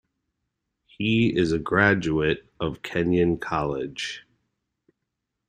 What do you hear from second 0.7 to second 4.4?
He is a graduate of Kenyon College.